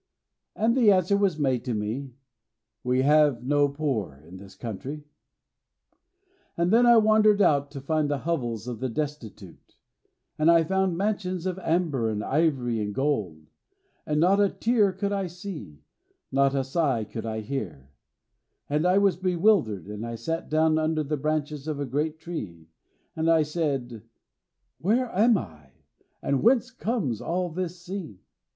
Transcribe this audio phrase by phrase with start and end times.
[0.55, 2.15] And the answer was made me,
[2.83, 5.03] 'We have no poor in this country.'
[6.57, 9.75] "And then I wandered out to find the hovels of the destitute,
[10.39, 13.45] and I found mansions of amber and ivory and gold;
[14.07, 15.83] but not a tear could I see,
[16.31, 17.91] not a sigh could I hear;
[18.67, 22.69] and I was bewildered, and I sat down under the branches of a great tree,
[23.15, 24.01] and I said,
[24.79, 25.73] 'Where am I,
[26.23, 28.17] and whence comes all this scene?'